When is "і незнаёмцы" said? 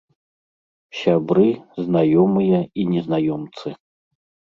2.65-3.79